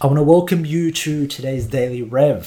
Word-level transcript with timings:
I 0.00 0.06
want 0.06 0.18
to 0.18 0.22
welcome 0.22 0.64
you 0.64 0.92
to 0.92 1.26
today's 1.26 1.66
Daily 1.66 2.02
Rev. 2.02 2.46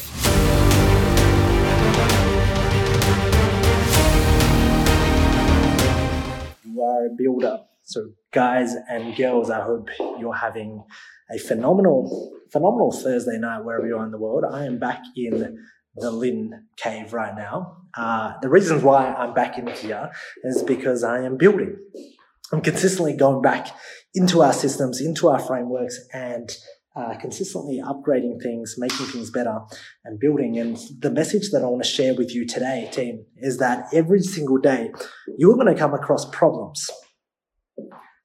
You 6.64 6.82
are 6.82 7.08
a 7.08 7.10
builder. 7.18 7.60
So, 7.84 8.12
guys 8.32 8.74
and 8.90 9.18
girls, 9.18 9.50
I 9.50 9.60
hope 9.64 9.90
you're 10.18 10.34
having 10.34 10.82
a 11.30 11.38
phenomenal, 11.40 12.32
phenomenal 12.54 12.94
Thursday 12.94 13.38
night 13.38 13.66
wherever 13.66 13.86
you 13.86 13.98
are 13.98 14.06
in 14.06 14.12
the 14.12 14.18
world. 14.18 14.46
I 14.50 14.64
am 14.64 14.80
back 14.80 15.04
in 15.18 15.60
the 15.96 16.10
Linh 16.10 16.54
Cave 16.78 17.12
right 17.12 17.36
now. 17.36 17.80
Uh, 17.98 18.36
the 18.42 18.48
reasons 18.48 18.82
why 18.82 19.14
I'm 19.14 19.34
back 19.34 19.58
in 19.58 19.68
here 19.68 20.10
is 20.46 20.64
because 20.64 21.04
I 21.04 21.24
am 21.24 21.36
building. 21.36 21.76
I'm 22.54 22.62
consistently 22.62 23.12
going 23.12 23.42
back 23.42 23.68
into 24.14 24.42
our 24.42 24.54
systems, 24.54 25.02
into 25.02 25.28
our 25.28 25.40
frameworks, 25.40 26.00
and 26.14 26.50
uh, 26.96 27.16
consistently 27.20 27.82
upgrading 27.84 28.42
things, 28.42 28.76
making 28.78 29.06
things 29.08 29.30
better, 29.32 29.60
and 30.04 30.20
building. 30.20 30.58
And 30.58 30.78
the 31.00 31.12
message 31.12 31.52
that 31.52 31.64
I 31.64 31.68
want 31.68 31.84
to 31.84 31.90
share 31.90 32.14
with 32.16 32.34
you 32.34 32.46
today, 32.46 32.90
team, 32.92 33.26
is 33.38 33.58
that 33.60 33.88
every 33.94 34.22
single 34.22 34.58
day 34.58 34.92
you're 35.38 35.56
going 35.56 35.74
to 35.74 35.80
come 35.80 35.94
across 35.94 36.30
problems. 36.30 36.90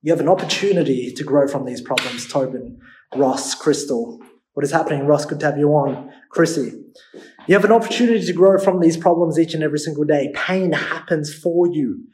You 0.02 0.12
have 0.12 0.20
an 0.20 0.29
opportunity 0.29 1.12
to 1.12 1.25
grow 1.25 1.48
from 1.48 1.65
these 1.65 1.80
problems. 1.80 2.27
Tobin, 2.27 2.79
Ross, 3.15 3.55
Crystal, 3.55 4.20
what 4.55 4.65
is 4.65 4.73
happening? 4.73 5.06
Ross, 5.06 5.27
good 5.27 5.41
to 5.41 5.47
have 5.47 5.59
you 5.59 5.69
on. 5.70 6.11
Chrissy, 6.30 6.73
you 7.47 7.55
have 7.55 7.64
an 7.64 7.73
opportunity 7.73 8.25
to 8.25 8.33
grow 8.33 8.59
from 8.59 8.80
these 8.80 8.97
problems 8.97 9.39
each 9.39 9.55
and 9.55 9.62
every 9.62 9.78
single 9.78 10.05
day. 10.05 10.33
Pain 10.34 10.73
happens 10.73 11.33
for 11.33 11.67
you. 11.70 12.05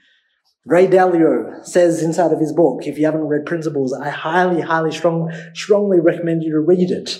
Ray 0.64 0.86
Dalio 0.86 1.64
says 1.66 2.02
inside 2.02 2.32
of 2.32 2.38
his 2.38 2.52
book, 2.52 2.86
if 2.86 2.96
you 2.96 3.04
haven't 3.04 3.22
read 3.22 3.46
Principles, 3.46 3.92
I 3.92 4.10
highly, 4.10 4.60
highly 4.60 4.92
strong, 4.92 5.32
strongly 5.54 5.98
recommend 5.98 6.44
you 6.44 6.52
to 6.52 6.60
read 6.60 6.90
it. 6.90 7.18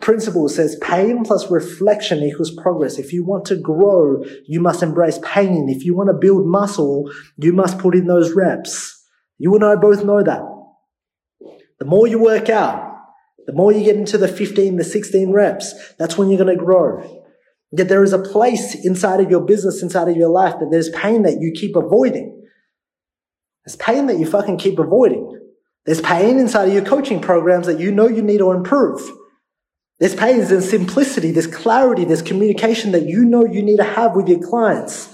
Principles 0.00 0.56
says 0.56 0.76
pain 0.82 1.22
plus 1.22 1.50
reflection 1.50 2.20
equals 2.20 2.50
progress. 2.50 2.98
If 2.98 3.12
you 3.12 3.24
want 3.24 3.44
to 3.46 3.56
grow, 3.56 4.24
you 4.46 4.60
must 4.60 4.82
embrace 4.82 5.20
pain. 5.22 5.68
If 5.68 5.84
you 5.84 5.94
want 5.94 6.08
to 6.08 6.14
build 6.14 6.46
muscle, 6.46 7.10
you 7.36 7.52
must 7.52 7.78
put 7.78 7.94
in 7.94 8.06
those 8.06 8.32
reps. 8.32 9.04
You 9.38 9.54
and 9.54 9.64
I 9.64 9.76
both 9.76 10.04
know 10.04 10.22
that. 10.22 10.42
The 11.78 11.84
more 11.84 12.06
you 12.06 12.18
work 12.18 12.48
out, 12.48 12.94
the 13.46 13.52
more 13.52 13.70
you 13.70 13.84
get 13.84 13.96
into 13.96 14.18
the 14.18 14.28
15, 14.28 14.76
the 14.76 14.84
16 14.84 15.30
reps, 15.30 15.92
that's 15.98 16.18
when 16.18 16.30
you're 16.30 16.42
going 16.42 16.56
to 16.56 16.64
grow. 16.64 17.22
Yet 17.70 17.88
there 17.88 18.02
is 18.02 18.14
a 18.14 18.18
place 18.18 18.74
inside 18.84 19.20
of 19.20 19.30
your 19.30 19.42
business, 19.42 19.82
inside 19.82 20.08
of 20.08 20.16
your 20.16 20.30
life, 20.30 20.54
that 20.58 20.70
there's 20.70 20.88
pain 20.90 21.22
that 21.22 21.38
you 21.40 21.52
keep 21.54 21.76
avoiding. 21.76 22.45
There's 23.66 23.76
pain 23.76 24.06
that 24.06 24.18
you 24.18 24.26
fucking 24.26 24.58
keep 24.58 24.78
avoiding. 24.78 25.40
There's 25.84 26.00
pain 26.00 26.38
inside 26.38 26.68
of 26.68 26.74
your 26.74 26.84
coaching 26.84 27.20
programs 27.20 27.66
that 27.66 27.80
you 27.80 27.90
know 27.90 28.08
you 28.08 28.22
need 28.22 28.38
to 28.38 28.52
improve. 28.52 29.00
There's 29.98 30.14
pain, 30.14 30.40
in 30.40 30.62
simplicity, 30.62 31.32
there's 31.32 31.46
clarity, 31.48 32.04
there's 32.04 32.22
communication 32.22 32.92
that 32.92 33.06
you 33.06 33.24
know 33.24 33.44
you 33.44 33.62
need 33.62 33.78
to 33.78 33.84
have 33.84 34.14
with 34.14 34.28
your 34.28 34.38
clients. 34.38 35.12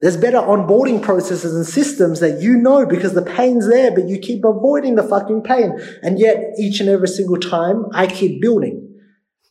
There's 0.00 0.16
better 0.16 0.38
onboarding 0.38 1.02
processes 1.02 1.54
and 1.54 1.66
systems 1.66 2.20
that 2.20 2.40
you 2.40 2.56
know 2.56 2.84
because 2.84 3.14
the 3.14 3.22
pain's 3.22 3.68
there, 3.68 3.92
but 3.92 4.08
you 4.08 4.18
keep 4.18 4.44
avoiding 4.44 4.96
the 4.96 5.02
fucking 5.02 5.42
pain. 5.42 5.78
And 6.02 6.18
yet, 6.18 6.54
each 6.58 6.80
and 6.80 6.88
every 6.88 7.08
single 7.08 7.38
time, 7.38 7.86
I 7.92 8.06
keep 8.06 8.42
building. 8.42 8.98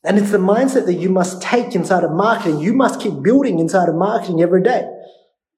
And 0.03 0.17
it's 0.17 0.31
the 0.31 0.37
mindset 0.37 0.85
that 0.85 0.95
you 0.95 1.09
must 1.09 1.41
take 1.41 1.73
inside 1.73 2.03
of 2.03 2.11
marketing. 2.11 2.59
You 2.59 2.73
must 2.73 2.99
keep 2.99 3.21
building 3.21 3.59
inside 3.59 3.89
of 3.89 3.95
marketing 3.95 4.41
every 4.41 4.61
day 4.61 4.87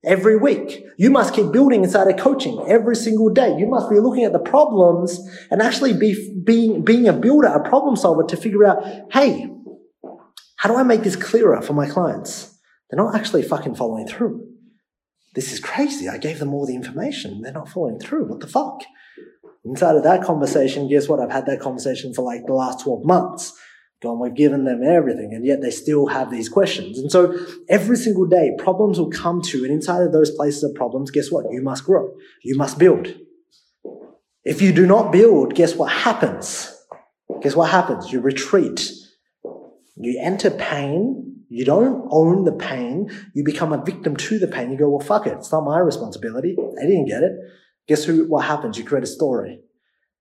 every 0.03 0.37
week. 0.37 0.83
You 0.97 1.11
must 1.11 1.33
keep 1.33 1.51
building 1.51 1.83
inside 1.83 2.07
of 2.07 2.17
coaching 2.17 2.63
every 2.67 2.95
single 2.95 3.29
day. 3.29 3.55
You 3.57 3.67
must 3.67 3.89
be 3.89 3.99
looking 3.99 4.23
at 4.23 4.33
the 4.33 4.39
problems 4.39 5.19
and 5.49 5.61
actually 5.61 5.93
be 5.93 6.41
being, 6.43 6.83
being 6.83 7.07
a 7.07 7.13
builder, 7.13 7.47
a 7.47 7.67
problem 7.67 7.95
solver 7.95 8.23
to 8.23 8.37
figure 8.37 8.65
out, 8.65 8.83
hey, 9.11 9.49
how 10.57 10.69
do 10.69 10.75
I 10.75 10.83
make 10.83 11.03
this 11.03 11.15
clearer 11.15 11.61
for 11.61 11.73
my 11.73 11.87
clients? 11.87 12.57
They're 12.89 13.03
not 13.03 13.15
actually 13.15 13.43
fucking 13.43 13.75
following 13.75 14.07
through. 14.07 14.47
This 15.33 15.53
is 15.53 15.59
crazy. 15.59 16.09
I 16.09 16.17
gave 16.17 16.39
them 16.39 16.53
all 16.53 16.65
the 16.65 16.75
information. 16.75 17.41
They're 17.41 17.53
not 17.53 17.69
following 17.69 17.99
through. 17.99 18.25
What 18.27 18.41
the 18.41 18.47
fuck? 18.47 18.83
Inside 19.63 19.95
of 19.95 20.03
that 20.03 20.23
conversation, 20.23 20.89
guess 20.89 21.07
what? 21.07 21.19
I've 21.19 21.31
had 21.31 21.45
that 21.45 21.61
conversation 21.61 22.13
for 22.13 22.23
like 22.23 22.45
the 22.47 22.53
last 22.53 22.83
12 22.83 23.05
months 23.05 23.57
gone, 24.01 24.19
we've 24.19 24.33
given 24.33 24.65
them 24.65 24.83
everything, 24.83 25.33
and 25.33 25.45
yet 25.45 25.61
they 25.61 25.69
still 25.69 26.07
have 26.07 26.31
these 26.31 26.49
questions. 26.49 26.97
And 26.97 27.11
so 27.11 27.37
every 27.69 27.95
single 27.95 28.25
day, 28.25 28.51
problems 28.57 28.99
will 28.99 29.11
come 29.11 29.41
to, 29.43 29.59
you, 29.59 29.63
and 29.63 29.73
inside 29.73 30.01
of 30.01 30.11
those 30.11 30.31
places 30.31 30.63
of 30.63 30.73
problems, 30.73 31.11
guess 31.11 31.31
what? 31.31 31.45
You 31.51 31.61
must 31.61 31.85
grow. 31.85 32.13
You 32.43 32.57
must 32.57 32.79
build. 32.79 33.13
If 34.43 34.61
you 34.61 34.73
do 34.73 34.87
not 34.87 35.11
build, 35.11 35.53
guess 35.53 35.75
what 35.75 35.91
happens? 35.91 36.75
Guess 37.41 37.55
what 37.55 37.69
happens? 37.69 38.11
You 38.11 38.21
retreat. 38.21 38.91
You 39.95 40.19
enter 40.19 40.49
pain. 40.49 41.43
You 41.49 41.63
don't 41.63 42.07
own 42.09 42.45
the 42.45 42.53
pain. 42.53 43.11
You 43.35 43.43
become 43.43 43.71
a 43.71 43.83
victim 43.83 44.15
to 44.15 44.39
the 44.39 44.47
pain. 44.47 44.71
You 44.71 44.77
go, 44.79 44.89
well, 44.89 45.05
fuck 45.05 45.27
it. 45.27 45.33
It's 45.33 45.51
not 45.51 45.63
my 45.63 45.77
responsibility. 45.77 46.55
They 46.57 46.87
didn't 46.87 47.05
get 47.07 47.21
it. 47.21 47.33
Guess 47.87 48.05
who, 48.05 48.27
what 48.27 48.45
happens? 48.45 48.79
You 48.79 48.83
create 48.83 49.03
a 49.03 49.07
story. 49.07 49.59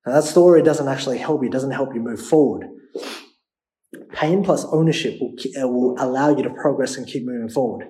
And 0.04 0.14
that 0.14 0.24
story 0.24 0.62
doesn't 0.62 0.88
actually 0.88 1.18
help 1.18 1.42
you. 1.42 1.48
It 1.48 1.52
doesn't 1.52 1.70
help 1.70 1.94
you 1.94 2.00
move 2.00 2.20
forward 2.20 2.66
pain 4.12 4.44
plus 4.44 4.64
ownership 4.66 5.18
will, 5.20 5.34
uh, 5.60 5.66
will 5.66 5.96
allow 5.98 6.34
you 6.36 6.42
to 6.42 6.50
progress 6.50 6.96
and 6.96 7.06
keep 7.06 7.24
moving 7.24 7.48
forward. 7.48 7.88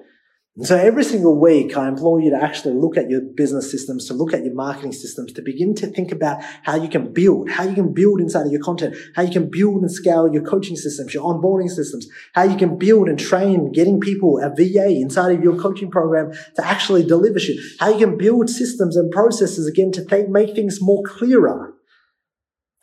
And 0.57 0.67
so 0.67 0.77
every 0.77 1.05
single 1.05 1.39
week, 1.39 1.77
I 1.77 1.87
implore 1.87 2.21
you 2.21 2.31
to 2.31 2.43
actually 2.43 2.75
look 2.75 2.97
at 2.97 3.09
your 3.09 3.21
business 3.21 3.71
systems, 3.71 4.07
to 4.09 4.15
look 4.15 4.35
at 4.35 4.45
your 4.45 4.53
marketing 4.53 4.93
systems, 4.93 5.33
to 5.35 5.43
begin 5.43 5.75
to 5.77 5.87
think 5.87 6.11
about 6.11 6.43
how 6.65 6.75
you 6.75 6.89
can 6.89 7.13
build, 7.13 7.49
how 7.49 7.63
you 7.63 7.75
can 7.75 7.95
build 7.95 8.21
inside 8.21 8.47
of 8.47 8.53
your 8.53 8.61
content, 8.61 8.97
how 9.15 9.23
you 9.23 9.31
can 9.31 9.49
build 9.49 9.81
and 9.81 9.91
scale 9.91 10.31
your 10.31 10.43
coaching 10.43 10.77
systems, 10.77 11.15
your 11.15 11.23
onboarding 11.23 11.71
systems, 11.71 12.09
how 12.35 12.43
you 12.43 12.57
can 12.57 12.77
build 12.77 13.09
and 13.09 13.19
train 13.19 13.71
getting 13.71 14.01
people, 14.01 14.41
a 14.43 14.51
VA 14.55 14.89
inside 14.89 15.35
of 15.35 15.43
your 15.43 15.57
coaching 15.59 15.91
program 15.91 16.33
to 16.57 16.67
actually 16.67 17.05
deliver 17.05 17.39
shit, 17.39 17.57
how 17.79 17.89
you 17.89 17.99
can 18.05 18.19
build 18.19 18.51
systems 18.51 18.97
and 18.97 19.11
processes 19.13 19.69
again 19.69 19.93
to 19.93 20.05
th- 20.05 20.29
make 20.29 20.55
things 20.57 20.79
more 20.83 21.03
clearer. 21.05 21.75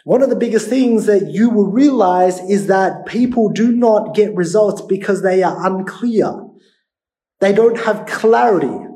One 0.08 0.22
of 0.22 0.30
the 0.30 0.38
biggest 0.38 0.70
things 0.70 1.06
that 1.08 1.32
you 1.32 1.50
will 1.50 1.70
realize 1.70 2.40
is 2.40 2.68
that 2.68 3.08
people 3.08 3.50
do 3.50 3.74
not 3.74 4.16
get 4.16 4.34
results 4.38 4.82
because 4.82 5.22
they 5.22 5.44
are 5.44 5.68
unclear. 5.68 6.46
They 7.42 7.52
don't 7.52 7.78
have 7.80 8.06
clarity. 8.06 8.88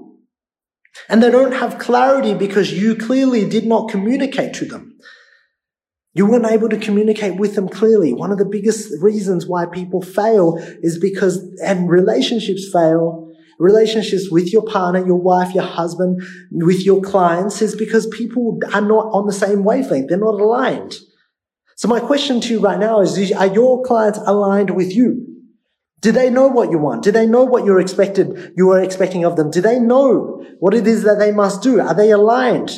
And 1.10 1.22
they 1.22 1.30
don't 1.30 1.52
have 1.52 1.80
clarity 1.80 2.34
because 2.34 2.72
you 2.72 2.96
clearly 2.96 3.46
did 3.50 3.66
not 3.66 3.90
communicate 3.90 4.54
to 4.54 4.66
them. 4.66 4.98
You 6.14 6.28
weren't 6.28 6.46
able 6.46 6.70
to 6.70 6.78
communicate 6.78 7.36
with 7.36 7.56
them 7.56 7.68
clearly. 7.68 8.14
One 8.14 8.32
of 8.32 8.38
the 8.38 8.46
biggest 8.46 8.94
reasons 9.02 9.46
why 9.46 9.66
people 9.66 10.02
fail 10.02 10.60
is 10.82 10.98
because, 10.98 11.44
and 11.62 11.90
relationships 11.90 12.72
fail, 12.72 13.31
relationships 13.62 14.30
with 14.32 14.52
your 14.52 14.64
partner, 14.64 15.06
your 15.06 15.22
wife, 15.22 15.54
your 15.54 15.64
husband, 15.64 16.22
with 16.52 16.84
your 16.86 17.02
clients 17.02 17.62
is 17.62 17.76
because 17.76 18.08
people 18.08 18.60
are 18.74 18.82
not 18.82 19.06
on 19.14 19.28
the 19.28 19.34
same 19.34 19.64
wavelength. 19.64 20.10
They're 20.10 20.18
not 20.18 20.34
aligned. 20.34 20.96
So 21.76 21.88
my 21.88 22.00
question 22.00 22.42
to 22.42 22.50
you 22.50 22.60
right 22.60 22.80
now 22.80 23.02
is, 23.02 23.32
are 23.32 23.48
your 23.48 23.84
clients 23.84 24.20
aligned 24.26 24.72
with 24.72 24.96
you? 24.96 25.28
Do 26.00 26.12
they 26.12 26.30
know 26.32 26.48
what 26.48 26.72
you 26.72 26.80
want? 26.80 27.04
Do 27.04 27.12
they 27.12 27.28
know 27.28 27.44
what 27.44 27.64
you're 27.64 27.80
expected, 27.80 28.54
you 28.58 28.72
are 28.72 28.82
expecting 28.82 29.24
of 29.24 29.36
them? 29.36 29.52
Do 29.52 29.62
they 29.62 29.80
know 29.80 30.44
what 30.60 30.74
it 30.74 30.88
is 30.88 31.04
that 31.04 31.20
they 31.20 31.32
must 31.32 31.62
do? 31.62 31.80
Are 31.80 31.94
they 31.94 32.12
aligned? 32.12 32.72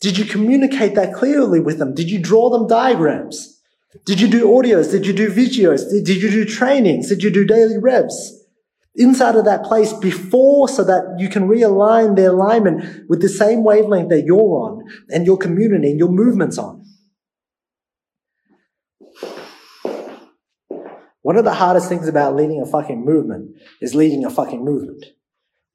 Did 0.00 0.18
you 0.18 0.24
communicate 0.24 0.94
that 0.94 1.14
clearly 1.14 1.60
with 1.60 1.78
them? 1.78 1.94
Did 1.94 2.10
you 2.10 2.20
draw 2.20 2.50
them 2.50 2.66
diagrams? 2.68 3.60
Did 4.04 4.20
you 4.20 4.28
do 4.28 4.46
audios? 4.46 4.90
Did 4.90 5.06
you 5.06 5.12
do 5.12 5.30
videos? 5.30 5.90
Did, 5.90 6.08
you 6.08 6.30
do 6.30 6.44
trainings? 6.44 7.08
Did 7.08 7.22
you 7.22 7.30
do 7.30 7.44
daily 7.44 7.78
revs? 7.78 8.41
Inside 8.94 9.36
of 9.36 9.44
that 9.46 9.64
place 9.64 9.92
before 9.92 10.68
so 10.68 10.84
that 10.84 11.16
you 11.18 11.28
can 11.28 11.48
realign 11.48 12.14
their 12.14 12.30
alignment 12.30 13.08
with 13.08 13.22
the 13.22 13.28
same 13.28 13.64
wavelength 13.64 14.10
that 14.10 14.24
you're 14.24 14.38
on 14.38 14.84
and 15.08 15.26
your 15.26 15.38
community 15.38 15.90
and 15.90 15.98
your 15.98 16.10
movement's 16.10 16.58
on. 16.58 16.84
One 21.22 21.36
of 21.36 21.44
the 21.44 21.54
hardest 21.54 21.88
things 21.88 22.08
about 22.08 22.34
leading 22.36 22.60
a 22.60 22.66
fucking 22.66 23.04
movement 23.04 23.56
is 23.80 23.94
leading 23.94 24.24
a 24.24 24.30
fucking 24.30 24.64
movement. 24.64 25.06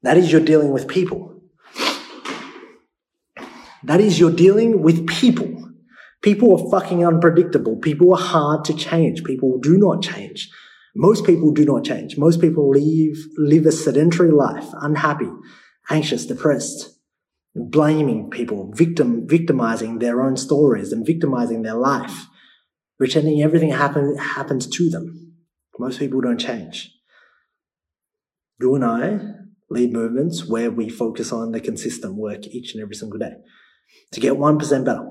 That 0.02 0.16
is 0.16 0.30
you're 0.30 0.44
dealing 0.44 0.72
with 0.72 0.86
people. 0.86 1.42
That 3.82 4.00
is 4.00 4.20
you're 4.20 4.30
dealing 4.30 4.82
with 4.82 5.06
people. 5.06 5.70
People 6.20 6.54
are 6.54 6.70
fucking 6.70 7.06
unpredictable. 7.06 7.76
People 7.76 8.12
are 8.12 8.20
hard 8.20 8.64
to 8.66 8.74
change. 8.74 9.24
People 9.24 9.58
do 9.58 9.78
not 9.78 10.02
change. 10.02 10.50
Most 10.96 11.24
people 11.24 11.52
do 11.52 11.64
not 11.64 11.84
change. 11.84 12.16
Most 12.16 12.40
people 12.40 12.70
live, 12.70 13.16
live 13.36 13.66
a 13.66 13.72
sedentary 13.72 14.30
life, 14.30 14.66
unhappy, 14.80 15.30
anxious, 15.90 16.26
depressed, 16.26 16.98
blaming 17.54 18.30
people, 18.30 18.72
victim, 18.74 19.26
victimizing 19.26 19.98
their 19.98 20.22
own 20.22 20.36
stories 20.36 20.92
and 20.92 21.06
victimizing 21.06 21.62
their 21.62 21.74
life, 21.74 22.26
pretending 22.98 23.42
everything 23.42 23.70
happen, 23.70 24.16
happens 24.16 24.66
to 24.66 24.90
them. 24.90 25.34
Most 25.78 25.98
people 25.98 26.20
don't 26.20 26.38
change. 26.38 26.90
You 28.60 28.74
and 28.74 28.84
I 28.84 29.20
lead 29.70 29.92
movements 29.92 30.44
where 30.44 30.70
we 30.70 30.88
focus 30.88 31.30
on 31.30 31.52
the 31.52 31.60
consistent 31.60 32.16
work 32.16 32.46
each 32.46 32.74
and 32.74 32.82
every 32.82 32.96
single 32.96 33.18
day 33.18 33.34
to 34.12 34.20
get 34.20 34.32
1% 34.32 34.84
better. 34.84 35.06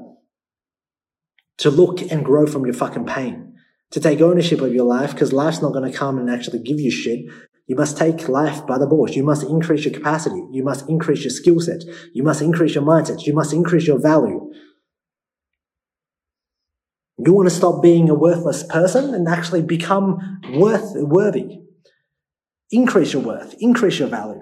to 1.58 1.72
look 1.72 2.02
and 2.12 2.24
grow 2.24 2.46
from 2.46 2.66
your 2.66 2.74
fucking 2.74 3.06
pain, 3.06 3.56
to 3.92 4.00
take 4.00 4.22
ownership 4.22 4.62
of 4.62 4.74
your 4.74 4.86
life 4.86 5.12
because 5.12 5.34
life's 5.34 5.62
not 5.62 5.74
going 5.74 5.90
to 5.90 5.98
come 5.98 6.18
and 6.18 6.30
actually 6.30 6.60
give 6.60 6.80
you 6.80 6.92
shit. 6.92 7.26
You 7.68 7.76
must 7.76 7.98
take 7.98 8.30
life 8.30 8.66
by 8.66 8.78
the 8.78 8.88
balls. 8.88 9.16
You 9.16 9.24
must 9.24 9.44
increase 9.44 9.86
your 9.86 9.94
capacity. 9.94 10.42
You 10.52 10.64
must 10.64 10.90
increase 10.90 11.24
your 11.24 11.32
skill 11.32 11.60
set. 11.60 11.84
You 12.14 12.24
must 12.24 12.42
increase 12.42 12.76
your 12.76 12.84
mindset. 12.84 13.26
You 13.26 13.34
must 13.34 13.54
increase 13.54 13.88
your 13.88 14.00
value. 14.00 14.52
You 17.26 17.34
want 17.34 17.50
to 17.50 17.56
stop 17.56 17.82
being 17.82 18.10
a 18.10 18.14
worthless 18.14 18.64
person 18.64 19.14
and 19.14 19.28
actually 19.28 19.64
become 19.64 20.40
worth 20.54 20.94
worthy. 20.96 21.60
Increase 22.72 23.14
your 23.14 23.22
worth, 23.24 23.56
increase 23.60 23.98
your 24.00 24.10
value. 24.10 24.42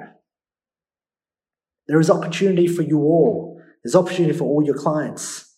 There 1.88 2.00
is 2.00 2.10
opportunity 2.10 2.68
for 2.68 2.82
you 2.82 3.00
all. 3.00 3.62
There's 3.84 3.96
opportunity 3.96 4.38
for 4.38 4.46
all 4.46 4.64
your 4.64 4.76
clients. 4.76 5.55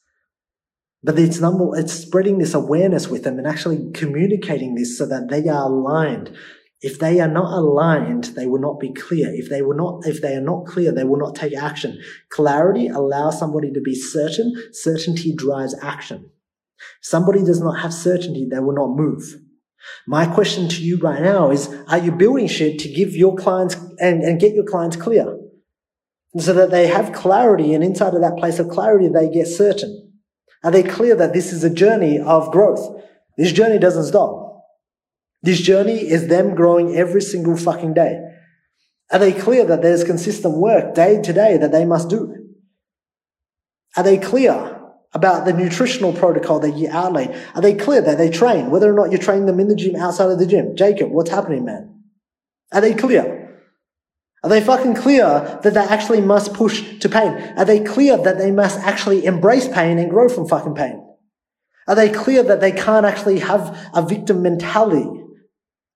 But 1.04 1.20
it's 1.20 1.40
number 1.40 1.78
it's 1.78 1.94
spreading 1.94 2.38
this 2.38 2.54
awareness 2.54 3.08
with 3.08 3.24
them 3.24 3.38
and 3.38 3.48
actually 3.48 3.92
communicating 3.94 4.76
this 4.76 4.98
so 4.98 5.06
that 5.06 5.30
they 5.30 5.48
are 5.48 5.70
aligned. 5.70 6.36
If 6.82 7.00
they 7.00 7.20
are 7.20 7.28
not 7.28 7.58
aligned, 7.58 8.26
they 8.36 8.46
will 8.46 8.62
not 8.62 8.80
be 8.80 8.94
clear. 8.94 9.34
If 9.34 9.50
they 9.50 9.62
will 9.62 9.76
not, 9.76 10.06
if 10.06 10.22
they 10.22 10.36
are 10.36 10.42
not 10.42 10.66
clear, 10.66 10.92
they 10.92 11.04
will 11.04 11.18
not 11.18 11.36
take 11.36 11.56
action. 11.56 12.00
Clarity 12.30 12.88
allows 12.88 13.40
somebody 13.40 13.72
to 13.72 13.82
be 13.82 13.96
certain. 13.96 14.54
Certainty 14.74 15.34
drives 15.36 15.76
action. 15.82 16.30
Somebody 17.02 17.44
does 17.44 17.60
not 17.60 17.80
have 17.80 17.94
certainty, 17.94 18.48
they 18.50 18.60
will 18.60 18.76
not 18.76 18.96
move. 18.96 19.24
My 20.06 20.26
question 20.26 20.68
to 20.68 20.84
you 20.84 20.98
right 20.98 21.22
now 21.22 21.52
is, 21.52 21.74
are 21.88 21.98
you 21.98 22.12
building 22.12 22.48
shit 22.48 22.80
to 22.80 22.90
give 22.90 23.16
your 23.16 23.36
clients 23.36 23.76
and, 24.00 24.22
and 24.22 24.40
get 24.40 24.54
your 24.54 24.66
clients 24.66 24.98
clear? 24.98 25.38
So 26.38 26.54
that 26.54 26.72
they 26.72 26.88
have 26.88 27.14
clarity 27.14 27.74
and 27.74 27.84
inside 27.84 28.14
of 28.14 28.22
that 28.22 28.38
place 28.38 28.60
of 28.60 28.70
clarity, 28.70 29.08
they 29.08 29.30
get 29.30 29.48
certain. 29.48 30.07
Are 30.64 30.72
they 30.72 30.84
clear 30.84 31.16
that 31.16 31.34
this 31.34 31.54
is 31.54 31.64
a 31.64 31.70
journey 31.70 32.20
of 32.20 32.52
growth? 32.52 33.02
This 33.38 33.52
journey 33.52 33.80
doesn't 33.80 34.06
stop. 34.06 34.66
This 35.44 35.62
journey 35.62 36.00
is 36.00 36.28
them 36.28 36.56
growing 36.56 36.96
every 36.96 37.22
single 37.22 37.56
fucking 37.56 37.94
day. 37.94 38.20
Are 39.12 39.20
they 39.20 39.32
clear 39.32 39.66
that 39.66 39.82
there's 39.82 40.04
consistent 40.04 40.58
work 40.58 40.94
day 40.94 41.22
to 41.22 41.34
day 41.34 41.58
that 41.58 41.72
they 41.72 41.86
must 41.86 42.10
do? 42.10 42.34
Are 43.96 44.04
they 44.04 44.18
clear 44.18 44.74
about 45.14 45.46
the 45.46 45.54
nutritional 45.54 46.12
protocol 46.12 46.60
that 46.60 46.76
you 46.76 46.90
outlay? 46.90 47.34
Are 47.56 47.62
they 47.62 47.74
clear 47.74 48.02
that 48.02 48.18
they 48.18 48.30
train? 48.30 48.70
Whether 48.70 48.92
or 48.92 48.96
not 48.96 49.12
you 49.12 49.18
train 49.18 49.46
them 49.46 49.60
in 49.60 49.68
the 49.68 49.76
gym, 49.76 49.96
outside 49.96 50.30
of 50.30 50.40
the 50.40 50.46
gym? 50.46 50.76
Jacob, 50.76 51.12
what's 51.12 51.30
happening, 51.30 51.66
man? 51.66 52.04
Are 52.74 52.82
they 52.82 52.94
clear? 52.94 53.37
Are 54.44 54.50
they 54.50 54.62
fucking 54.62 54.96
clear 54.96 55.60
that 55.64 55.74
they 55.74 55.80
actually 55.80 56.22
must 56.22 56.54
push 56.54 57.00
to 57.00 57.10
pain? 57.10 57.34
Are 57.58 57.66
they 57.66 57.84
clear 57.84 58.18
that 58.18 58.38
they 58.38 58.52
must 58.52 58.80
actually 58.80 59.26
embrace 59.26 59.68
pain 59.68 59.98
and 59.98 60.10
grow 60.10 60.30
from 60.30 60.48
fucking 60.48 60.76
pain? 60.76 61.04
Are 61.88 61.96
they 61.96 62.10
clear 62.10 62.44
that 62.44 62.62
they 62.62 62.72
can't 62.72 63.06
actually 63.06 63.40
have 63.40 63.76
a 63.94 64.02
victim 64.02 64.44
mentality? 64.44 65.10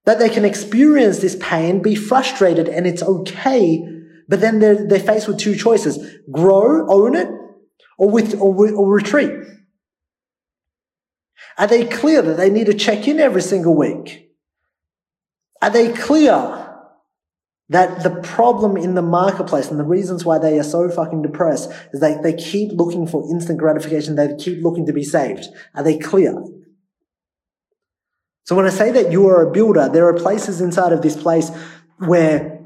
That 0.05 0.17
they 0.17 0.29
can 0.29 0.45
experience 0.45 1.19
this 1.19 1.37
pain, 1.39 1.81
be 1.81 1.93
frustrated, 1.93 2.67
and 2.67 2.87
it's 2.87 3.03
okay, 3.03 3.87
but 4.27 4.41
then 4.41 4.59
they're, 4.59 4.87
they're 4.87 4.99
faced 4.99 5.27
with 5.27 5.37
two 5.37 5.55
choices. 5.55 5.99
Grow, 6.31 6.87
own 6.89 7.15
it, 7.15 7.27
or, 7.99 8.09
with, 8.09 8.33
or, 8.35 8.73
or 8.73 8.91
retreat? 8.91 9.31
Are 11.57 11.67
they 11.67 11.85
clear 11.85 12.23
that 12.23 12.37
they 12.37 12.49
need 12.49 12.65
to 12.65 12.73
check 12.73 13.07
in 13.07 13.19
every 13.19 13.41
single 13.41 13.75
week? 13.75 14.31
Are 15.61 15.69
they 15.69 15.93
clear 15.93 16.60
that 17.71 18.03
the 18.03 18.09
problem 18.21 18.75
in 18.75 18.95
the 18.95 19.01
marketplace 19.01 19.71
and 19.71 19.79
the 19.79 19.85
reasons 19.85 20.25
why 20.25 20.37
they 20.37 20.59
are 20.59 20.63
so 20.63 20.89
fucking 20.89 21.21
depressed 21.21 21.71
is 21.93 22.01
they, 22.01 22.17
they 22.21 22.33
keep 22.33 22.73
looking 22.73 23.07
for 23.07 23.23
instant 23.31 23.59
gratification. 23.59 24.15
They 24.15 24.35
keep 24.37 24.61
looking 24.61 24.85
to 24.87 24.93
be 24.93 25.05
saved. 25.05 25.45
Are 25.73 25.81
they 25.81 25.97
clear? 25.97 26.35
So 28.43 28.57
when 28.57 28.65
I 28.65 28.71
say 28.71 28.91
that 28.91 29.13
you 29.13 29.25
are 29.27 29.47
a 29.47 29.51
builder, 29.53 29.87
there 29.87 30.05
are 30.07 30.13
places 30.13 30.59
inside 30.59 30.91
of 30.91 31.01
this 31.01 31.15
place 31.15 31.49
where 31.97 32.61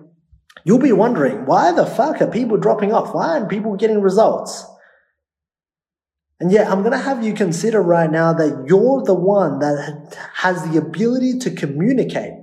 you'll 0.63 0.79
be 0.79 0.91
wondering, 0.91 1.45
why 1.45 1.71
the 1.71 1.85
fuck 1.85 2.19
are 2.19 2.31
people 2.31 2.57
dropping 2.57 2.91
off? 2.91 3.13
Why 3.13 3.37
aren't 3.37 3.49
people 3.49 3.75
getting 3.75 4.01
results? 4.01 4.65
And 6.39 6.51
yet, 6.51 6.67
I'm 6.67 6.79
going 6.79 6.93
to 6.93 6.97
have 6.97 7.23
you 7.23 7.33
consider 7.33 7.79
right 7.79 8.09
now 8.09 8.33
that 8.33 8.65
you're 8.67 9.03
the 9.03 9.13
one 9.13 9.59
that 9.59 10.17
has 10.33 10.67
the 10.67 10.79
ability 10.79 11.37
to 11.39 11.51
communicate 11.51 12.33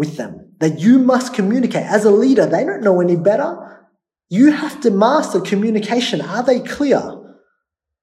with 0.00 0.16
them. 0.16 0.54
That 0.58 0.80
you 0.80 0.98
must 0.98 1.34
communicate. 1.34 1.84
As 1.84 2.04
a 2.04 2.10
leader, 2.10 2.46
they 2.46 2.64
don't 2.64 2.82
know 2.82 3.00
any 3.00 3.16
better. 3.16 3.86
You 4.30 4.50
have 4.50 4.80
to 4.80 4.90
master 4.90 5.40
communication. 5.40 6.20
Are 6.22 6.42
they 6.42 6.60
clear? 6.60 7.02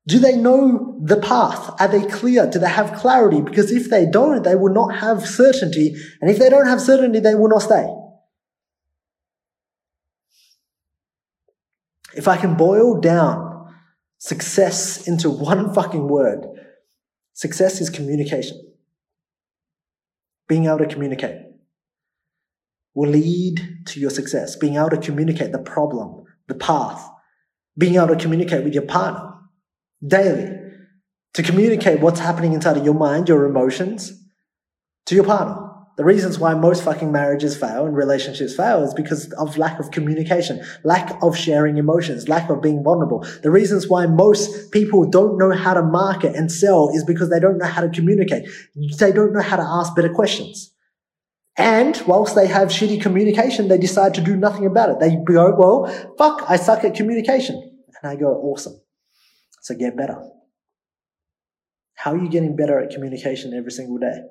Do 0.08 0.20
they 0.20 0.38
know 0.38 1.02
the 1.04 1.18
path? 1.18 1.74
Are 1.82 1.88
they 1.88 2.06
clear? 2.06 2.50
Do 2.50 2.60
they 2.60 2.70
have 2.70 2.94
clarity? 2.94 3.42
Because 3.42 3.72
if 3.72 3.90
they 3.90 4.06
don't, 4.06 4.44
they 4.44 4.56
will 4.56 4.74
not 4.74 5.00
have 5.00 5.28
certainty. 5.28 5.96
And 6.22 6.30
if 6.30 6.38
they 6.38 6.50
don't 6.50 6.68
have 6.68 6.80
certainty, 6.80 7.20
they 7.20 7.36
will 7.36 7.50
not 7.50 7.64
stay. 7.64 7.86
If 12.16 12.28
I 12.28 12.38
can 12.38 12.56
boil 12.56 13.02
down 13.02 13.74
success 14.20 15.08
into 15.08 15.30
one 15.30 15.74
fucking 15.78 16.08
word. 16.08 16.46
Success 17.34 17.82
is 17.82 17.90
communication. 17.90 18.60
Being 20.48 20.66
able 20.66 20.80
to 20.80 20.88
communicate 20.88 21.47
will 22.98 23.12
lead 23.12 23.86
to 23.86 24.00
your 24.00 24.10
success. 24.10 24.56
Being 24.56 24.76
able 24.76 24.90
to 24.90 24.98
communicate 24.98 25.52
the 25.52 25.60
problem, 25.60 26.26
the 26.48 26.56
path, 26.56 27.08
being 27.78 27.94
able 27.94 28.08
to 28.08 28.16
communicate 28.16 28.64
with 28.64 28.74
your 28.74 28.88
partner 28.88 29.34
daily, 30.06 30.58
to 31.36 31.44
communicate 31.44 32.00
what's 32.00 32.20
happening 32.20 32.54
inside 32.54 32.76
of 32.76 32.84
your 32.84 32.96
mind, 32.96 33.30
your 33.30 33.46
emotions 33.46 34.20
to 35.06 35.14
your 35.14 35.24
partner. 35.24 35.64
The 35.98 36.06
reasons 36.06 36.40
why 36.40 36.56
most 36.56 36.84
fucking 36.84 37.12
marriages 37.12 37.56
fail 37.56 37.86
and 37.86 37.96
relationships 37.96 38.56
fail 38.56 38.84
is 38.84 38.96
because 38.96 39.32
of 39.34 39.60
lack 39.60 39.80
of 39.80 39.92
communication, 39.92 40.66
lack 40.84 41.22
of 41.22 41.38
sharing 41.38 41.78
emotions, 41.78 42.28
lack 42.28 42.50
of 42.50 42.64
being 42.64 42.84
vulnerable. 42.84 43.24
The 43.44 43.52
reasons 43.52 43.88
why 43.88 44.08
most 44.08 44.72
people 44.72 45.08
don't 45.08 45.38
know 45.38 45.52
how 45.52 45.76
to 45.76 45.84
market 45.84 46.36
and 46.36 46.52
sell 46.52 46.90
is 46.96 47.04
because 47.04 47.30
they 47.30 47.40
don't 47.40 47.60
know 47.60 47.68
how 47.68 47.82
to 47.82 47.90
communicate. 47.90 48.50
They 48.98 49.12
don't 49.12 49.34
know 49.34 49.42
how 49.42 49.58
to 49.58 49.64
ask 49.64 49.96
better 49.96 50.10
questions. 50.10 50.74
And 51.58 52.00
whilst 52.06 52.36
they 52.36 52.48
have 52.48 52.68
shitty 52.68 53.02
communication, 53.02 53.68
they 53.68 53.80
decide 53.80 54.14
to 54.14 54.22
do 54.22 54.36
nothing 54.36 54.68
about 54.68 54.90
it. 54.90 55.00
They 55.00 55.16
go, 55.16 55.56
well, 55.58 55.88
fuck, 56.18 56.46
I 56.48 56.56
suck 56.56 56.84
at 56.84 56.94
communication. 56.94 57.56
And 58.02 58.12
I 58.12 58.16
go, 58.16 58.28
awesome. 58.28 58.80
So 59.62 59.76
get 59.76 59.98
better. 59.98 60.22
How 61.96 62.14
are 62.14 62.18
you 62.18 62.30
getting 62.30 62.56
better 62.56 62.80
at 62.80 62.92
communication 62.92 63.56
every 63.56 63.72
single 63.72 63.98
day? 63.98 64.22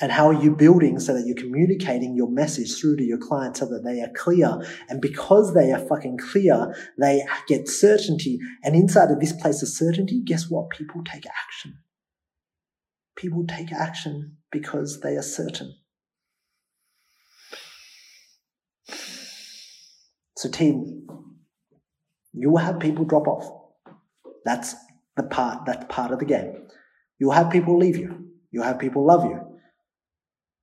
And 0.00 0.10
how 0.10 0.26
are 0.28 0.42
you 0.42 0.54
building 0.54 0.98
so 1.00 1.12
that 1.12 1.26
you're 1.26 1.36
communicating 1.36 2.16
your 2.16 2.30
message 2.30 2.80
through 2.80 2.96
to 2.96 3.04
your 3.04 3.18
clients 3.18 3.60
so 3.60 3.66
that 3.66 3.84
they 3.84 4.00
are 4.00 4.10
clear? 4.16 4.60
And 4.88 5.00
because 5.00 5.54
they 5.54 5.72
are 5.72 5.78
fucking 5.78 6.18
clear, 6.18 6.74
they 6.98 7.24
get 7.48 7.68
certainty. 7.68 8.38
And 8.62 8.74
inside 8.74 9.10
of 9.10 9.20
this 9.20 9.32
place 9.32 9.60
of 9.62 9.68
certainty, 9.68 10.22
guess 10.24 10.48
what? 10.48 10.70
People 10.70 11.02
take 11.04 11.24
action. 11.26 11.78
People 13.16 13.44
take 13.46 13.72
action 13.72 14.38
because 14.50 15.00
they 15.00 15.16
are 15.16 15.22
certain. 15.22 15.74
So, 20.42 20.48
team, 20.48 21.06
you 22.32 22.50
will 22.50 22.58
have 22.58 22.80
people 22.80 23.04
drop 23.04 23.28
off. 23.28 23.48
That's 24.44 24.74
the 25.16 25.22
part, 25.22 25.66
that's 25.66 25.84
part 25.88 26.10
of 26.10 26.18
the 26.18 26.24
game. 26.24 26.66
You'll 27.20 27.30
have 27.30 27.52
people 27.52 27.78
leave 27.78 27.96
you. 27.96 28.26
You'll 28.50 28.64
have 28.64 28.80
people 28.80 29.06
love 29.06 29.24
you. 29.24 29.38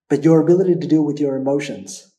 But 0.10 0.26
your 0.26 0.42
ability 0.42 0.76
to 0.82 0.88
deal 0.88 1.06
with 1.06 1.18
your 1.18 1.38
emotions 1.38 2.14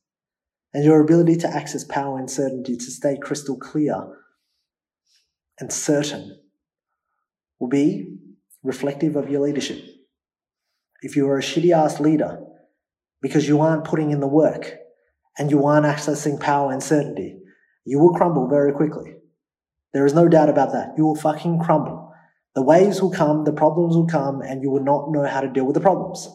and 0.73 0.87
your 0.87 1.02
ability 1.02 1.37
to 1.37 1.49
access 1.49 1.85
power 1.85 2.19
and 2.19 2.31
certainty 2.31 2.79
to 2.79 2.90
stay 2.90 3.19
crystal 3.19 3.59
clear 3.59 4.09
and 5.59 5.71
certain 5.71 6.40
will 7.59 7.69
be 7.69 8.17
reflective 8.62 9.17
of 9.17 9.29
your 9.29 9.43
leadership. 9.43 9.85
If 11.02 11.14
you 11.14 11.29
are 11.29 11.37
a 11.37 11.43
shitty 11.43 11.76
ass 11.76 12.00
leader 12.00 12.40
because 13.21 13.47
you 13.47 13.61
aren't 13.61 13.85
putting 13.85 14.12
in 14.12 14.21
the 14.21 14.26
work 14.26 14.76
and 15.38 15.50
you 15.50 15.67
aren't 15.67 15.85
accessing 15.85 16.40
power 16.40 16.73
and 16.73 16.83
certainty, 16.83 17.37
you 17.90 17.99
will 17.99 18.14
crumble 18.14 18.47
very 18.47 18.73
quickly. 18.73 19.16
There 19.92 20.06
is 20.06 20.14
no 20.14 20.28
doubt 20.28 20.49
about 20.49 20.70
that. 20.70 20.94
You 20.97 21.04
will 21.04 21.16
fucking 21.16 21.59
crumble. 21.59 22.14
The 22.54 22.62
waves 22.62 23.02
will 23.02 23.11
come, 23.11 23.42
the 23.42 23.52
problems 23.52 23.97
will 23.97 24.06
come, 24.06 24.42
and 24.42 24.62
you 24.62 24.70
will 24.70 24.85
not 24.85 25.11
know 25.11 25.26
how 25.26 25.40
to 25.40 25.49
deal 25.49 25.64
with 25.64 25.75
the 25.75 25.80
problems. 25.80 26.28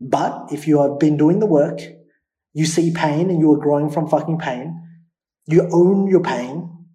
But 0.00 0.48
if 0.50 0.66
you 0.66 0.82
have 0.82 0.98
been 0.98 1.16
doing 1.16 1.38
the 1.38 1.46
work, 1.46 1.78
you 2.54 2.66
see 2.66 2.92
pain 2.92 3.30
and 3.30 3.38
you 3.38 3.52
are 3.52 3.56
growing 3.66 3.88
from 3.88 4.08
fucking 4.08 4.38
pain, 4.38 4.82
you 5.46 5.68
own 5.72 6.08
your 6.08 6.24
pain, 6.24 6.86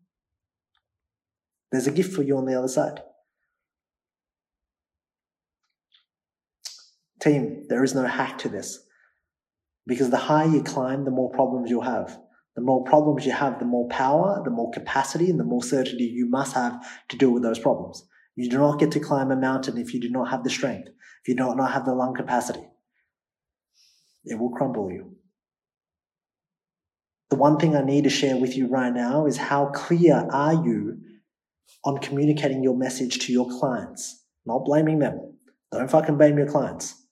there's 1.71 1.87
a 1.87 1.91
gift 1.91 2.13
for 2.13 2.21
you 2.21 2.37
on 2.37 2.45
the 2.45 2.57
other 2.57 2.67
side. 2.67 3.01
Team, 7.21 7.63
there 7.69 7.83
is 7.85 7.95
no 7.95 8.05
hack 8.05 8.39
to 8.39 8.49
this. 8.49 8.79
Because 9.87 10.09
the 10.09 10.17
higher 10.17 10.49
you 10.49 10.63
climb, 10.63 11.05
the 11.05 11.11
more 11.11 11.31
problems 11.31 11.69
you'll 11.69 11.83
have. 11.83 12.19
The 12.55 12.62
more 12.62 12.83
problems 12.85 13.25
you 13.25 13.33
have, 13.33 13.59
the 13.59 13.65
more 13.65 13.88
power, 13.89 14.41
the 14.43 14.51
more 14.51 14.71
capacity, 14.71 15.29
and 15.29 15.39
the 15.39 15.43
more 15.43 15.63
certainty 15.63 16.05
you 16.05 16.27
must 16.29 16.53
have 16.53 16.85
to 17.09 17.17
deal 17.17 17.31
with 17.31 17.43
those 17.43 17.59
problems. 17.59 18.05
You 18.35 18.50
do 18.50 18.57
not 18.57 18.79
get 18.79 18.91
to 18.91 19.00
climb 19.00 19.31
a 19.31 19.35
mountain 19.35 19.77
if 19.77 19.93
you 19.93 20.00
do 20.00 20.09
not 20.09 20.29
have 20.29 20.43
the 20.43 20.50
strength, 20.50 20.89
if 20.89 21.27
you 21.27 21.35
do 21.35 21.55
not 21.55 21.71
have 21.71 21.85
the 21.85 21.93
lung 21.93 22.13
capacity. 22.13 22.65
It 24.25 24.39
will 24.39 24.50
crumble 24.50 24.91
you. 24.91 25.15
The 27.29 27.35
one 27.38 27.57
thing 27.57 27.75
I 27.75 27.83
need 27.83 28.03
to 28.05 28.09
share 28.09 28.38
with 28.38 28.55
you 28.55 28.67
right 28.67 28.93
now 28.93 29.25
is 29.25 29.38
how 29.38 29.67
clear 29.67 30.27
are 30.31 30.53
you 30.53 31.00
on 31.83 31.97
communicating 31.97 32.63
your 32.63 32.77
message 32.77 33.19
to 33.19 33.33
your 33.33 33.50
clients? 33.50 34.24
Not 34.45 34.65
blaming 34.65 35.00
them. 35.00 35.33
Don't 35.71 35.89
fucking 35.89 36.17
blame 36.17 36.38
your 36.38 36.47
clients. 36.47 37.04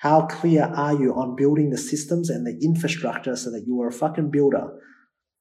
How 0.00 0.22
clear 0.22 0.64
are 0.64 0.94
you 0.94 1.12
on 1.12 1.36
building 1.36 1.68
the 1.68 1.76
systems 1.76 2.30
and 2.30 2.46
the 2.46 2.58
infrastructure 2.64 3.36
so 3.36 3.50
that 3.50 3.66
you 3.66 3.82
are 3.82 3.88
a 3.88 3.92
fucking 3.92 4.30
builder? 4.30 4.68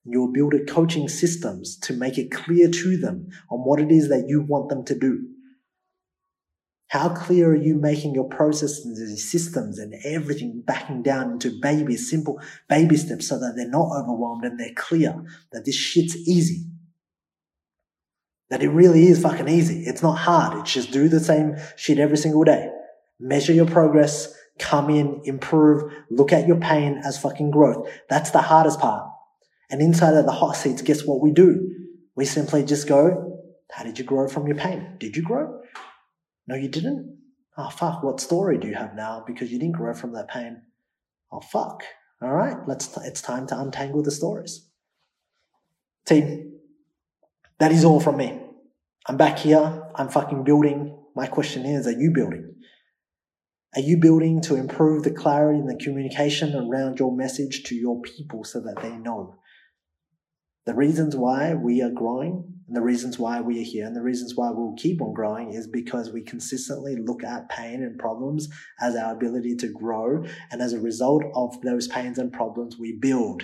You'll 0.03 0.33
build 0.33 0.53
a 0.53 0.65
coaching 0.65 1.07
systems 1.07 1.77
to 1.77 1.93
make 1.93 2.17
it 2.17 2.29
clear 2.29 2.69
to 2.69 2.97
them 2.97 3.29
on 3.49 3.59
what 3.59 3.79
it 3.79 3.89
is 3.89 4.09
that 4.09 4.25
you 4.27 4.41
want 4.41 4.67
them 4.67 4.83
to 4.83 4.99
do. 4.99 5.29
How 6.89 7.07
clear 7.07 7.51
are 7.51 7.55
you 7.55 7.75
making 7.75 8.13
your 8.13 8.27
processes 8.27 8.99
and 8.99 9.17
systems 9.17 9.79
and 9.79 9.93
everything 10.03 10.61
backing 10.67 11.03
down 11.03 11.31
into 11.31 11.57
baby, 11.61 11.95
simple 11.95 12.41
baby 12.67 12.97
steps 12.97 13.29
so 13.29 13.39
that 13.39 13.53
they're 13.55 13.69
not 13.69 13.95
overwhelmed 13.95 14.43
and 14.43 14.59
they're 14.59 14.73
clear 14.75 15.23
that 15.53 15.63
this 15.63 15.75
shit's 15.75 16.17
easy. 16.27 16.65
That 18.49 18.61
it 18.61 18.69
really 18.69 19.07
is 19.07 19.21
fucking 19.21 19.47
easy. 19.47 19.83
It's 19.85 20.03
not 20.03 20.17
hard. 20.17 20.57
It's 20.59 20.73
just 20.73 20.91
do 20.91 21.07
the 21.07 21.21
same 21.21 21.55
shit 21.77 21.97
every 21.97 22.17
single 22.17 22.43
day. 22.43 22.71
Measure 23.21 23.53
your 23.53 23.67
progress, 23.67 24.33
come 24.59 24.89
in, 24.89 25.21
improve, 25.23 25.91
look 26.09 26.31
at 26.31 26.47
your 26.47 26.57
pain 26.57 27.01
as 27.03 27.17
fucking 27.17 27.51
growth. 27.51 27.89
That's 28.09 28.31
the 28.31 28.41
hardest 28.41 28.79
part. 28.79 29.09
And 29.71 29.81
inside 29.81 30.15
of 30.15 30.25
the 30.25 30.31
hot 30.31 30.55
seats, 30.55 30.81
guess 30.81 31.05
what 31.05 31.21
we 31.21 31.31
do? 31.31 31.75
We 32.15 32.25
simply 32.25 32.63
just 32.63 32.87
go, 32.87 33.41
how 33.71 33.83
did 33.83 33.97
you 33.97 34.05
grow 34.05 34.27
from 34.27 34.47
your 34.47 34.57
pain? 34.57 34.95
Did 34.99 35.15
you 35.15 35.23
grow? 35.23 35.61
No, 36.47 36.55
you 36.55 36.67
didn't? 36.67 37.17
Oh, 37.57 37.69
fuck. 37.69 38.03
What 38.03 38.19
story 38.19 38.57
do 38.57 38.67
you 38.67 38.75
have 38.75 38.95
now? 38.95 39.23
Because 39.25 39.51
you 39.51 39.59
didn't 39.59 39.75
grow 39.75 39.93
from 39.93 40.13
that 40.13 40.27
pain. 40.27 40.63
Oh, 41.31 41.41
fuck. 41.41 41.83
All 42.21 42.31
right. 42.33 42.57
Let's, 42.67 42.87
t- 42.87 43.01
it's 43.03 43.21
time 43.21 43.47
to 43.47 43.59
untangle 43.59 44.01
the 44.01 44.11
stories. 44.11 44.67
Team, 46.05 46.53
that 47.59 47.71
is 47.71 47.85
all 47.85 47.99
from 47.99 48.17
me. 48.17 48.39
I'm 49.05 49.17
back 49.17 49.39
here. 49.39 49.83
I'm 49.95 50.09
fucking 50.09 50.43
building. 50.43 50.97
My 51.15 51.27
question 51.27 51.65
is, 51.65 51.85
are 51.85 51.91
you 51.91 52.11
building? 52.11 52.55
Are 53.75 53.81
you 53.81 53.97
building 53.97 54.41
to 54.41 54.55
improve 54.55 55.03
the 55.03 55.11
clarity 55.11 55.59
and 55.59 55.69
the 55.69 55.83
communication 55.83 56.55
around 56.55 56.97
your 56.97 57.15
message 57.15 57.63
to 57.65 57.75
your 57.75 58.01
people 58.01 58.43
so 58.43 58.59
that 58.61 58.81
they 58.81 58.97
know? 58.97 59.35
The 60.65 60.73
reasons 60.73 61.15
why 61.15 61.53
we 61.53 61.81
are 61.83 61.91
growing 61.91 62.51
and 62.67 62.75
the 62.75 62.81
reasons 62.81 63.19
why 63.19 63.41
we 63.41 63.59
are 63.59 63.65
here 63.65 63.85
and 63.85 63.95
the 63.95 64.01
reasons 64.01 64.35
why 64.35 64.49
we'll 64.49 64.75
keep 64.75 65.01
on 65.01 65.13
growing 65.13 65.51
is 65.51 65.67
because 65.67 66.11
we 66.11 66.23
consistently 66.23 66.95
look 66.95 67.23
at 67.23 67.49
pain 67.49 67.83
and 67.83 67.99
problems 67.99 68.49
as 68.79 68.95
our 68.95 69.13
ability 69.13 69.55
to 69.57 69.67
grow. 69.67 70.23
And 70.51 70.61
as 70.61 70.73
a 70.73 70.79
result 70.79 71.23
of 71.35 71.61
those 71.61 71.88
pains 71.88 72.17
and 72.17 72.33
problems, 72.33 72.77
we 72.79 72.97
build 72.99 73.43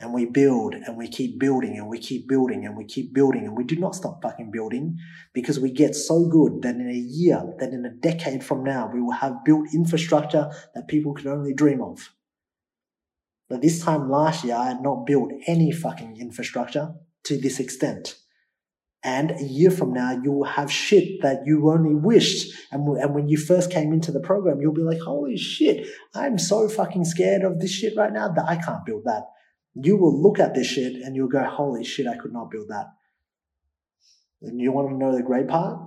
and 0.00 0.12
we 0.12 0.24
build 0.24 0.74
and 0.74 0.96
we 0.96 1.08
keep 1.08 1.38
building 1.38 1.76
and 1.76 1.88
we 1.88 1.98
keep 1.98 2.28
building 2.28 2.66
and 2.66 2.76
we 2.76 2.84
keep 2.84 3.14
building 3.14 3.46
and 3.46 3.56
we 3.56 3.64
do 3.64 3.76
not 3.76 3.94
stop 3.94 4.20
fucking 4.22 4.50
building 4.50 4.98
because 5.32 5.60
we 5.60 5.70
get 5.70 5.94
so 5.94 6.26
good 6.28 6.62
that 6.62 6.74
in 6.74 6.88
a 6.88 6.92
year, 6.92 7.42
that 7.58 7.72
in 7.72 7.84
a 7.86 7.90
decade 7.90 8.44
from 8.44 8.64
now, 8.64 8.90
we 8.92 9.00
will 9.00 9.12
have 9.12 9.44
built 9.44 9.72
infrastructure 9.72 10.50
that 10.74 10.88
people 10.88 11.14
can 11.14 11.28
only 11.28 11.54
dream 11.54 11.80
of. 11.80 12.12
But 13.48 13.62
this 13.62 13.82
time 13.82 14.10
last 14.10 14.44
year, 14.44 14.56
I 14.56 14.68
had 14.68 14.82
not 14.82 15.06
built 15.06 15.30
any 15.46 15.70
fucking 15.70 16.16
infrastructure 16.20 16.94
to 17.24 17.38
this 17.38 17.60
extent. 17.60 18.16
And 19.04 19.32
a 19.32 19.44
year 19.44 19.70
from 19.70 19.92
now, 19.92 20.18
you 20.22 20.32
will 20.32 20.44
have 20.44 20.72
shit 20.72 21.20
that 21.20 21.42
you 21.44 21.70
only 21.70 21.94
wished. 21.94 22.52
And, 22.72 22.88
and 22.96 23.14
when 23.14 23.28
you 23.28 23.36
first 23.36 23.70
came 23.70 23.92
into 23.92 24.10
the 24.10 24.20
program, 24.20 24.62
you'll 24.62 24.72
be 24.72 24.80
like, 24.80 25.00
holy 25.00 25.36
shit, 25.36 25.86
I'm 26.14 26.38
so 26.38 26.70
fucking 26.70 27.04
scared 27.04 27.44
of 27.44 27.60
this 27.60 27.70
shit 27.70 27.96
right 27.98 28.12
now 28.12 28.28
that 28.28 28.46
I 28.48 28.56
can't 28.56 28.84
build 28.86 29.04
that. 29.04 29.24
You 29.74 29.96
will 29.96 30.22
look 30.22 30.38
at 30.38 30.54
this 30.54 30.66
shit 30.66 30.94
and 31.02 31.16
you'll 31.16 31.28
go, 31.28 31.44
holy 31.44 31.84
shit, 31.84 32.06
I 32.06 32.16
could 32.16 32.32
not 32.32 32.50
build 32.50 32.68
that. 32.68 32.86
And 34.42 34.60
you 34.60 34.72
want 34.72 34.90
to 34.90 34.96
know 34.96 35.14
the 35.14 35.22
great 35.22 35.48
part? 35.48 35.80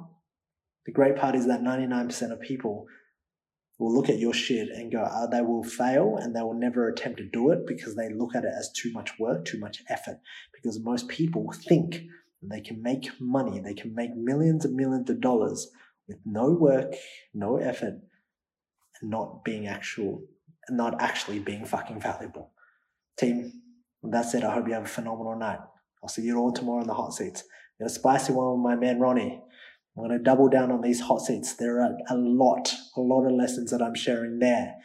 The 0.86 0.92
great 0.92 1.16
part 1.16 1.36
is 1.36 1.48
that 1.48 1.62
99% 1.62 2.32
of 2.32 2.42
people 2.42 2.88
will 3.78 3.94
look 3.94 4.10
at 4.10 4.20
your 4.20 4.34
shit 4.34 4.70
and 4.70 4.92
go, 4.92 5.02
uh, 5.02 5.28
they 5.28 5.42
will 5.42 5.64
fail 5.64 6.18
and 6.20 6.36
they 6.36 6.42
will 6.42 6.58
never 6.58 6.88
attempt 6.88 7.20
to 7.20 7.26
do 7.26 7.52
it 7.52 7.68
because 7.68 7.96
they 7.96 8.10
look 8.10 8.36
at 8.36 8.44
it 8.44 8.52
as 8.58 8.72
too 8.72 8.92
much 8.92 9.20
work, 9.20 9.46
too 9.46 9.60
much 9.60 9.84
effort. 9.90 10.20
Because 10.54 10.80
most 10.80 11.08
people 11.08 11.54
think 11.68 12.02
they 12.42 12.62
can 12.62 12.82
make 12.82 13.10
money, 13.20 13.60
they 13.60 13.74
can 13.74 13.94
make 13.94 14.16
millions 14.16 14.66
and 14.66 14.76
millions 14.76 15.10
of 15.10 15.22
dollars 15.22 15.70
with 16.08 16.18
no 16.26 16.52
work, 16.52 16.94
no 17.34 17.58
effort, 17.58 18.00
and 19.02 19.12
not 19.12 19.44
being 19.44 19.68
actual, 19.68 20.24
not 20.70 21.00
actually 21.02 21.40
being 21.40 21.66
fucking 21.66 22.00
valuable. 22.00 22.52
Team, 23.18 23.52
that's 24.04 24.34
it. 24.34 24.44
I 24.44 24.54
hope 24.54 24.68
you 24.68 24.74
have 24.74 24.86
a 24.86 24.88
phenomenal 24.88 25.38
night. 25.38 25.60
I'll 26.02 26.10
see 26.10 26.24
you 26.24 26.38
all 26.38 26.52
tomorrow 26.52 26.82
in 26.82 26.88
the 26.88 26.94
hot 26.94 27.14
seats. 27.14 27.44
A 27.82 27.90
spicy 27.90 28.34
one 28.34 28.54
with 28.54 28.64
my 28.64 28.76
man 28.76 29.00
Ronnie. 29.00 29.42
I'm 29.96 30.04
going 30.04 30.18
to 30.18 30.24
double 30.24 30.50
down 30.50 30.72
on 30.72 30.82
these 30.82 31.02
hot 31.02 31.22
seats. 31.22 31.56
There 31.56 31.82
are 31.82 31.98
a 32.10 32.16
lot, 32.16 32.74
a 32.96 33.02
lot 33.02 33.26
of 33.26 33.34
lessons 33.34 33.72
that 33.72 33.82
I'm 33.82 33.96
sharing 33.96 34.40
there. 34.40 34.76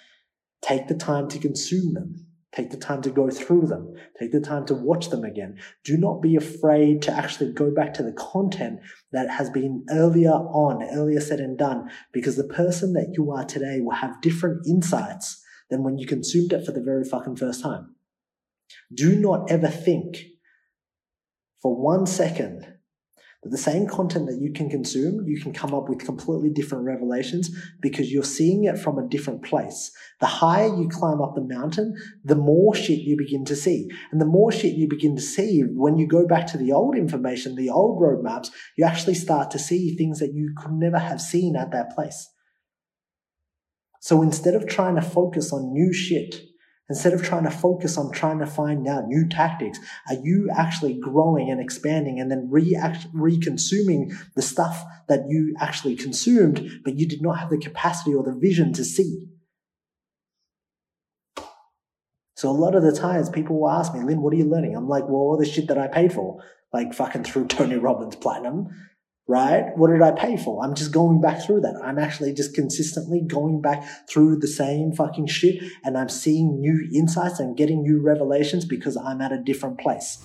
Take 0.63 0.89
the 0.89 0.95
time 0.95 1.29
to 1.29 1.39
consume 1.39 1.95
them. 1.95 2.27
Take 2.55 2.71
the 2.71 2.77
time 2.77 3.01
to 3.03 3.11
go 3.11 3.31
through 3.31 3.67
them. 3.67 3.95
Take 4.19 4.33
the 4.33 4.41
time 4.41 4.67
to 4.67 4.75
watch 4.75 5.09
them 5.09 5.25
again. 5.25 5.59
Do 5.85 5.97
not 5.97 6.21
be 6.21 6.37
afraid 6.37 7.01
to 7.03 7.13
actually 7.13 7.53
go 7.53 7.71
back 7.71 7.95
to 7.95 8.03
the 8.03 8.13
content 8.13 8.81
that 9.11 9.31
has 9.31 9.49
been 9.49 9.87
earlier 9.91 10.33
on, 10.33 10.83
earlier 10.83 11.21
said 11.21 11.41
and 11.41 11.57
done, 11.57 11.91
because 12.13 12.37
the 12.37 12.45
person 12.45 12.93
that 12.93 13.15
you 13.17 13.33
are 13.33 13.45
today 13.45 13.81
will 13.81 13.97
have 13.97 14.21
different 14.21 14.67
insights 14.67 15.43
than 15.71 15.83
when 15.83 15.97
you 15.97 16.07
consumed 16.07 16.53
it 16.53 16.67
for 16.67 16.73
the 16.73 16.83
very 16.83 17.05
fucking 17.05 17.37
first 17.37 17.63
time. 17.63 17.95
Do 18.93 19.17
not 19.17 19.51
ever 19.51 19.69
think 19.69 20.19
for 21.61 21.75
one 21.75 22.07
second 22.07 22.67
that 23.43 23.51
the 23.51 23.59
same 23.59 23.89
content 23.89 24.27
that 24.27 24.39
you 24.41 24.53
can 24.53 24.71
consume, 24.71 25.27
you 25.27 25.41
can 25.41 25.53
come 25.53 25.75
up 25.75 25.89
with 25.89 26.05
completely 26.05 26.49
different 26.49 26.85
revelations 26.85 27.51
because 27.81 28.13
you're 28.13 28.23
seeing 28.23 28.65
it 28.65 28.79
from 28.79 28.99
a 28.99 29.09
different 29.09 29.43
place. 29.43 29.91
The 30.21 30.27
higher 30.27 30.69
you 30.69 30.89
climb 30.89 31.21
up 31.21 31.35
the 31.35 31.43
mountain, 31.43 31.97
the 32.25 32.37
more 32.37 32.75
shit 32.75 33.01
you 33.01 33.17
begin 33.17 33.45
to 33.47 33.57
see. 33.57 33.89
And 34.13 34.21
the 34.21 34.27
more 34.27 34.53
shit 34.53 34.77
you 34.77 34.89
begin 34.89 35.17
to 35.17 35.23
see, 35.23 35.61
when 35.61 35.99
you 35.99 36.07
go 36.07 36.27
back 36.27 36.47
to 36.49 36.59
the 36.59 36.73
old 36.73 36.97
information, 36.97 37.57
the 37.57 37.71
old 37.71 38.01
roadmaps, 38.01 38.51
you 38.77 38.85
actually 38.85 39.15
start 39.15 39.51
to 39.51 39.59
see 39.59 39.97
things 39.97 40.21
that 40.21 40.33
you 40.33 40.55
could 40.57 40.73
never 40.73 40.99
have 40.99 41.21
seen 41.21 41.57
at 41.57 41.73
that 41.73 41.95
place. 41.95 42.29
So 44.01 44.23
instead 44.23 44.55
of 44.55 44.69
trying 44.69 44.95
to 44.97 45.03
focus 45.03 45.53
on 45.53 45.73
new 45.73 45.93
shit, 45.93 46.52
Instead 46.93 47.15
of 47.15 47.23
trying 47.23 47.45
to 47.45 47.51
focus 47.51 47.97
on 47.97 48.13
trying 48.13 48.39
to 48.39 48.45
find 48.45 48.87
out 48.87 49.07
new 49.07 49.27
tactics, 49.27 49.79
are 50.11 50.17
you 50.23 50.51
actually 50.55 50.93
growing 50.93 51.51
and 51.51 51.59
expanding 51.59 52.21
and 52.21 52.31
then 52.31 52.51
re 52.51 53.41
consuming 53.41 54.13
the 54.37 54.43
stuff 54.43 54.85
that 55.09 55.21
you 55.27 55.57
actually 55.59 55.97
consumed, 55.97 56.83
but 56.85 56.99
you 56.99 57.09
did 57.09 57.23
not 57.23 57.39
have 57.39 57.49
the 57.49 57.57
capacity 57.57 58.15
or 58.15 58.23
the 58.23 58.39
vision 58.39 58.75
to 58.75 58.85
see? 58.85 59.27
So 62.37 62.51
a 62.51 62.53
lot 62.53 62.75
of 62.75 62.83
the 62.83 62.93
times 62.93 63.31
people 63.31 63.59
will 63.59 63.71
ask 63.71 63.95
me, 63.95 64.05
Linh, 64.05 64.21
what 64.21 64.35
are 64.35 64.37
you 64.37 64.45
learning? 64.45 64.77
I'm 64.77 64.87
like, 64.87 65.05
well, 65.05 65.23
all 65.23 65.39
the 65.39 65.47
shit 65.47 65.69
that 65.69 65.79
I 65.79 65.89
paid 65.89 66.13
for, 66.13 66.45
like 66.75 66.93
fucking 66.93 67.25
through 67.25 67.47
Tony 67.49 67.77
Robbins 67.77 68.17
Platinum, 68.17 68.69
right? 69.29 69.77
What 69.77 69.91
did 69.91 70.03
I 70.03 70.11
pay 70.13 70.37
for? 70.37 70.65
I'm 70.65 70.75
just 70.75 70.93
going 70.93 71.21
back 71.21 71.43
through 71.43 71.61
that. 71.61 71.81
I'm 71.83 71.99
actually 71.99 72.33
just 72.33 72.55
consistently 72.55 73.21
going 73.21 73.61
back 73.61 73.85
through 74.09 74.39
the 74.39 74.49
same 74.49 74.93
fucking 74.93 75.29
shit 75.29 75.63
and 75.85 75.97
I'm 75.97 76.09
seeing 76.09 76.61
new 76.61 76.89
insights 76.93 77.39
and 77.39 77.57
getting 77.57 77.83
new 77.83 78.01
revelations 78.01 78.65
because 78.65 78.97
I'm 78.97 79.21
at 79.21 79.33
a 79.33 79.39
different 79.39 79.79
place. 79.79 80.19